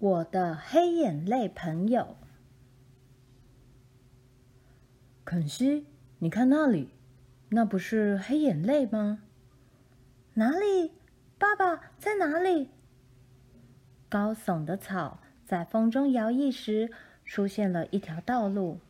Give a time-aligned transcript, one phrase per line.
[0.00, 2.16] 我的黑眼泪朋友，
[5.26, 5.84] 肯西，
[6.20, 6.88] 你看那里，
[7.50, 9.18] 那不是黑眼泪吗？
[10.32, 10.92] 哪里？
[11.38, 12.70] 爸爸在哪里？
[14.08, 16.90] 高耸的草在风中摇曳时，
[17.26, 18.80] 出现了一条道路，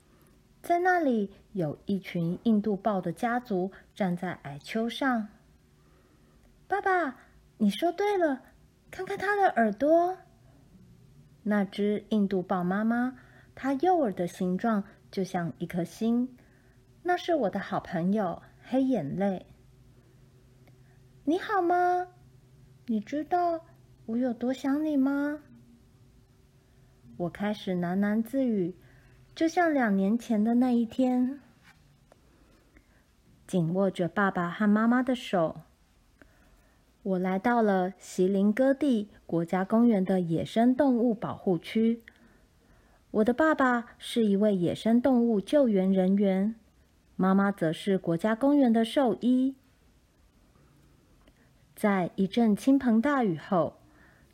[0.62, 5.26] 在那里有一群印度豹的家族站在矮丘上。
[6.68, 7.16] 爸爸，
[7.58, 8.42] 你说对了，
[8.92, 10.16] 看看它的耳朵。
[11.42, 13.16] 那只印度豹妈妈，
[13.54, 16.36] 它右耳的形状就像一颗心。
[17.02, 19.46] 那是我的好朋友黑眼泪。
[21.24, 22.06] 你好吗？
[22.86, 23.64] 你知道
[24.06, 25.40] 我有多想你吗？
[27.16, 28.74] 我开始喃喃自语，
[29.34, 31.40] 就像两年前的那一天，
[33.46, 35.60] 紧握着爸爸和妈妈的手。
[37.02, 42.02] 我来到了席林戈地国家公园的野生动物保护区。
[43.10, 46.54] 我的爸爸是一位野生动物救援人员，
[47.16, 49.54] 妈妈则是国家公园的兽医。
[51.74, 53.78] 在一阵倾盆大雨后，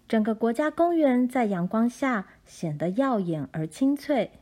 [0.09, 4.33] 整个国家公园在阳光下显得耀眼而清脆，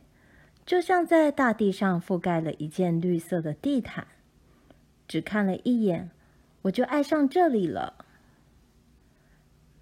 [0.65, 4.07] 就像在大地上覆盖了一件绿色的地毯。
[5.07, 6.09] 只看了一眼，
[6.63, 8.04] 我就爱上这里了。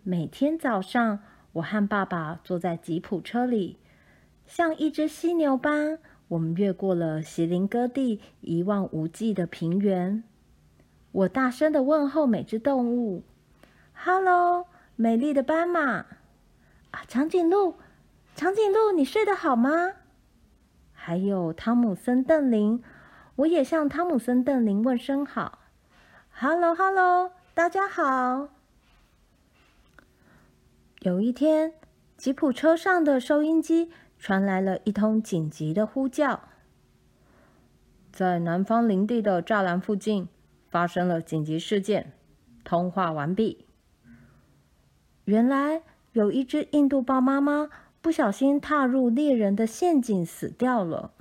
[0.06, 1.20] 每天早上，
[1.54, 3.80] 我和爸爸坐在吉普车里，
[4.46, 10.22] 像一只犀牛般，我们越过了席林戈地一望无际的平原。
[11.14, 13.24] 我大声的问候每只动物
[13.94, 15.80] ：“Hello，美丽的斑马！
[15.90, 16.06] 啊，
[17.08, 17.76] 长颈鹿，
[18.36, 19.94] 长颈鹿，你睡得好吗？”
[20.92, 22.84] 还有汤姆森邓林，
[23.38, 25.60] 我也向汤姆森邓林问声好
[26.34, 28.50] ：“Hello，Hello，大家好。”
[31.04, 31.74] 有一天，
[32.16, 36.48] 吉普车上的收音机传来了一通紧急的呼叫：
[38.14, 40.30] 在南方林地的栅栏附近
[40.70, 42.14] 发生了紧急事件。
[42.64, 43.66] 通话完毕。
[45.26, 45.82] 原来
[46.14, 47.70] 有一只印度豹妈妈
[48.02, 51.12] 不小心踏入猎人的陷阱，死掉了。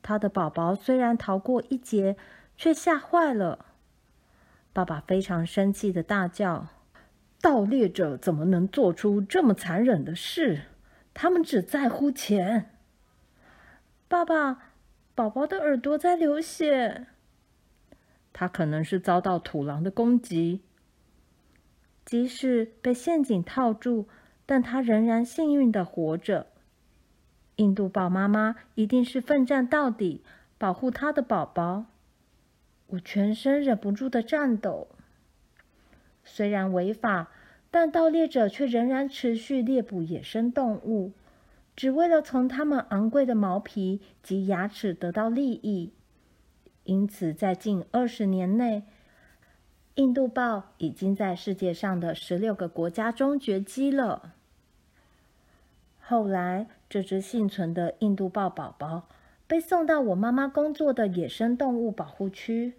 [0.00, 2.16] 她的宝宝虽然逃过一劫，
[2.56, 3.66] 却吓坏了。
[4.72, 6.68] 爸爸非常生气的大叫。
[7.42, 10.62] 盗猎者怎么能做出这么残忍的事？
[11.12, 12.70] 他们只在乎钱。
[14.06, 14.74] 爸爸，
[15.16, 17.08] 宝宝的耳朵在流血。
[18.32, 20.62] 他可能是遭到土狼的攻击。
[22.04, 24.06] 即使被陷阱套住，
[24.46, 26.46] 但他仍然幸运地活着。
[27.56, 30.22] 印度豹妈妈一定是奋战到底，
[30.58, 31.86] 保护她的宝宝。
[32.86, 34.88] 我全身忍不住的颤抖。
[36.24, 37.30] 虽然违法，
[37.70, 41.12] 但盗猎者却仍然持续猎捕野生动物，
[41.74, 45.92] 只为了从它们昂贵的毛皮及牙齿得到利益。
[46.84, 48.82] 因此，在近二十年内，
[49.96, 54.34] 印度豹已经在世界上的十六个国家中绝迹了。
[56.00, 59.08] 后来，这只幸存的印度豹宝宝
[59.46, 62.74] 被送到我妈妈工作的野生动物保护区。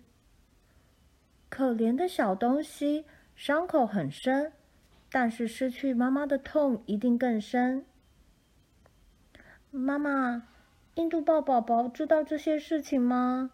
[1.49, 3.05] 可怜的小东西。
[3.35, 4.53] 伤口很深，
[5.11, 7.85] 但是失去妈妈的痛一定更深。
[9.71, 10.47] 妈妈，
[10.95, 13.51] 印度豹宝宝知道这些事情吗？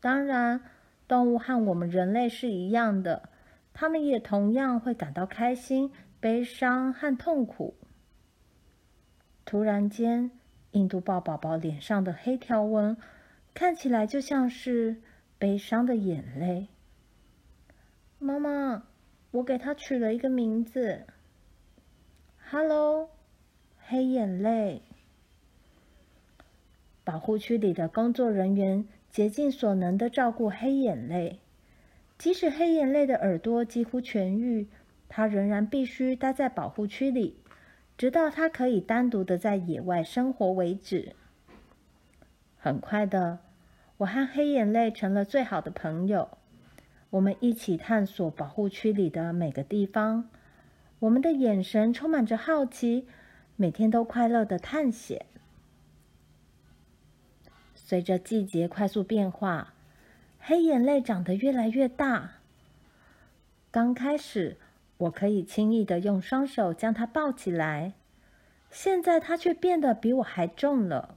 [0.00, 0.60] 当然，
[1.06, 3.28] 动物和我们人类是一样的，
[3.72, 7.74] 它们也同样会感到开心、悲伤和痛苦。
[9.44, 10.30] 突然间，
[10.72, 12.96] 印度豹宝宝脸上的黑条纹
[13.54, 15.00] 看起来就像是
[15.38, 16.68] 悲伤的眼泪。
[18.18, 18.84] 妈妈，
[19.30, 21.04] 我给它取了一个名字。
[22.50, 23.10] Hello，
[23.78, 24.80] 黑眼泪。
[27.04, 31.40] 保护区里的工作人员竭尽所能的照顾黑眼泪，
[32.16, 34.66] 即使黑眼泪的耳朵几乎痊愈，
[35.10, 37.36] 它仍然必须待在保护区里，
[37.98, 41.14] 直到它可以单独的在野外生活为止。
[42.56, 43.40] 很快的，
[43.98, 46.38] 我和黑眼泪成了最好的朋友。
[47.16, 50.28] 我们一起探索保护区里的每个地方，
[50.98, 53.06] 我们的眼神充满着好奇，
[53.56, 55.24] 每天都快乐的探险。
[57.74, 59.72] 随着季节快速变化，
[60.38, 62.32] 黑眼泪长得越来越大。
[63.70, 64.58] 刚开始，
[64.98, 67.94] 我可以轻易的用双手将它抱起来，
[68.70, 71.16] 现在它却变得比我还重了，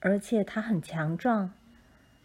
[0.00, 1.52] 而且它很强壮。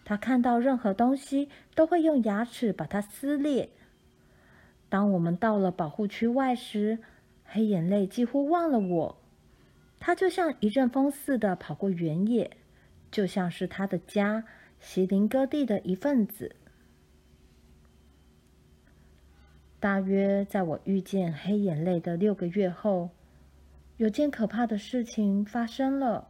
[0.05, 3.71] 他看到任何东西都会用牙齿把它撕裂。
[4.87, 6.99] 当我们到了保护区外时，
[7.43, 9.17] 黑眼泪几乎忘了我，
[9.99, 12.51] 他就像一阵风似的跑过原野，
[13.09, 14.45] 就像是他的家，
[14.79, 16.55] 席林戈地的一份子。
[19.79, 23.09] 大约在我遇见黑眼泪的六个月后，
[23.97, 26.27] 有件可怕的事情发生了。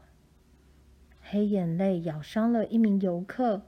[1.28, 3.64] 黑眼泪咬伤了一名游客。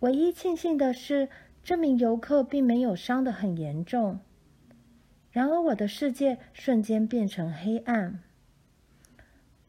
[0.00, 1.28] 唯一庆幸的是，
[1.64, 4.20] 这名游客并没有伤得很严重。
[5.30, 8.22] 然而，我的世界瞬间变成黑暗。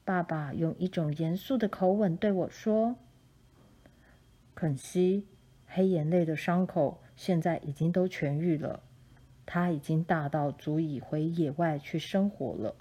[0.04, 2.96] 爸爸用一种严肃的口吻对我说
[4.54, 5.26] ：“肯西，
[5.66, 8.84] 黑眼泪的伤口现在已经都痊愈了。”
[9.50, 12.76] 他已经大到足以回野外去生活了。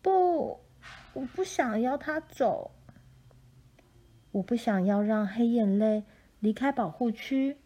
[0.00, 0.60] 不，
[1.14, 2.70] 我不想要他走。
[4.32, 6.04] 我不想要让黑眼泪
[6.38, 7.56] 离开保护区。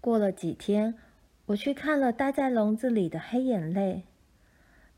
[0.00, 0.94] 过了几天，
[1.46, 4.04] 我去看了待在笼子里的黑眼泪。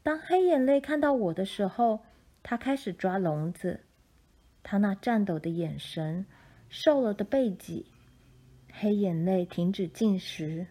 [0.03, 2.01] 当黑眼泪看到我的时候，
[2.43, 3.81] 他开始抓笼子。
[4.63, 6.27] 他那颤抖的眼神，
[6.69, 7.87] 瘦了的背脊。
[8.73, 10.67] 黑眼泪停止进食，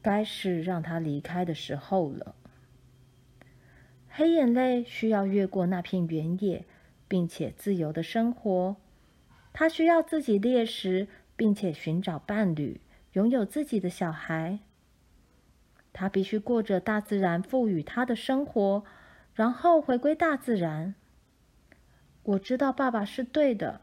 [0.00, 2.34] 该是让他离开的时候了。
[4.10, 6.64] 黑眼泪需要越过那片原野，
[7.08, 8.76] 并且自由的生活。
[9.52, 12.80] 他需要自己猎食，并且寻找伴侣，
[13.12, 14.58] 拥有自己的小孩。
[15.92, 18.84] 他必须过着大自然赋予他的生活，
[19.34, 20.94] 然后回归大自然。
[22.22, 23.80] 我知道爸爸是对的。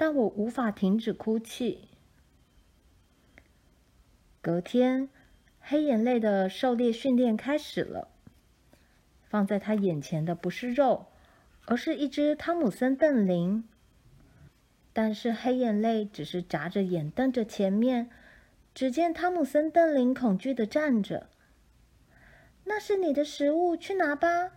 [0.00, 1.88] 但我无法停止哭泣。
[4.40, 5.08] 隔天，
[5.58, 8.06] 黑眼泪的狩猎训练开始了。
[9.28, 11.06] 放在他眼前的不是肉，
[11.66, 13.64] 而是一只汤姆森瞪羚。
[14.92, 18.10] 但是黑眼泪只是眨着眼瞪着前面，
[18.74, 21.28] 只见汤姆森瞪羚恐惧的站着。
[22.64, 24.50] 那是你的食物，去拿吧。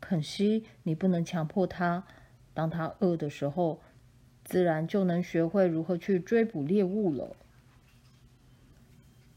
[0.00, 2.04] 肯西，你不能强迫他。
[2.54, 3.80] 当他饿的时候。
[4.44, 7.36] 自然就能学会如何去追捕猎物了。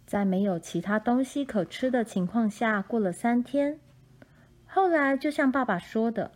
[0.07, 3.79] 在没有其他东西可吃的情况下，过了三天，
[4.75, 6.31] 后来就像爸爸说的，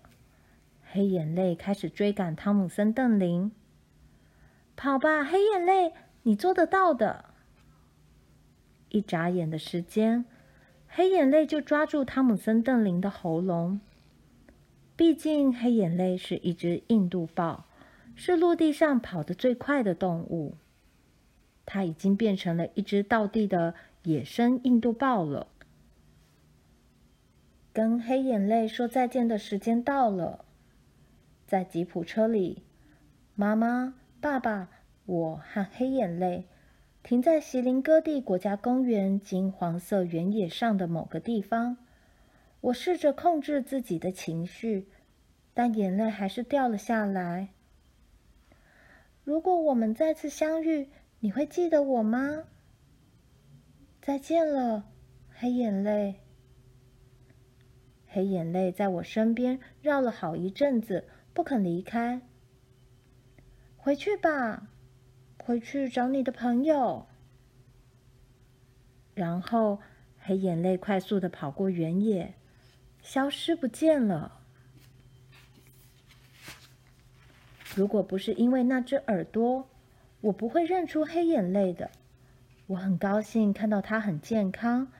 [0.94, 3.52] 黑眼泪开始追赶汤姆森邓林。
[4.78, 5.92] 跑吧，黑眼泪，
[6.24, 7.26] 你做得到的！
[8.88, 10.24] 一眨眼的时间，
[10.88, 13.82] 黑眼泪就抓住汤姆森邓林的喉咙。
[14.96, 17.66] 毕竟，黑眼泪是一只印度豹。
[18.16, 20.56] 是陆地上跑得最快的动物，
[21.66, 25.48] 它已经变成了一只倒地的野生印度豹了。
[27.80, 30.44] 跟黑眼泪说再见的时间到了，
[31.48, 32.66] 在吉普车里，
[33.36, 34.70] 妈妈、爸爸、
[35.06, 36.44] 我和黑眼泪
[37.04, 41.78] 停在席林戈地国家公园金黄色原野上的某个地方。
[42.60, 44.90] 我试着控制自己的情绪，
[45.54, 47.48] 但眼泪还是掉了下来。
[49.24, 50.90] 如果我们再次相遇，
[51.22, 52.44] 你会记得我吗？
[54.02, 54.84] 再见了，
[55.30, 56.16] 黑眼泪。
[58.12, 62.22] 黑眼泪在我身边绕了好一阵子，不肯离开。
[63.78, 64.68] 回去吧，
[65.38, 67.08] 回去找你的朋友。
[69.14, 69.80] 然后，
[70.18, 72.34] 黑眼泪快速的跑过原野，
[73.02, 74.40] 消失不见了。
[77.76, 79.70] 如果不是因为那只耳朵，
[80.22, 81.92] 我不会认出黑眼泪的。
[82.68, 84.92] 我很高兴看到它很健康，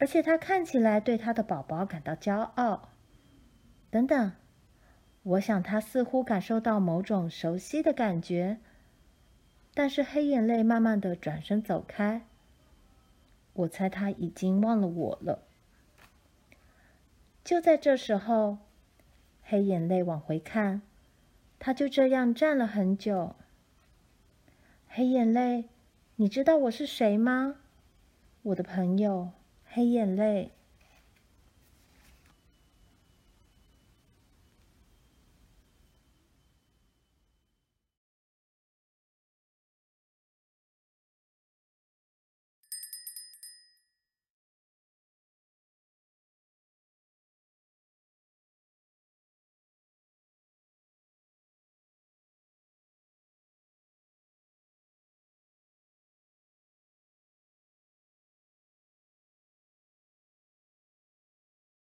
[0.00, 2.88] 而且它看起来对它的宝宝感到骄傲。
[3.90, 4.32] 等等，
[5.22, 8.58] 我想它似乎感受到某种熟悉的感觉。
[9.74, 12.22] 但是黑眼泪慢慢的转身走开。
[13.52, 15.42] 我猜它已经忘了我了。
[17.44, 18.58] 就在这时候，
[19.42, 20.82] 黑眼泪往回看。
[21.58, 23.36] 他就这样站了很久。
[24.88, 25.68] 黑眼泪，
[26.16, 27.56] 你知道我是谁吗？
[28.42, 29.32] 我的朋友，
[29.72, 30.50] 黑眼泪。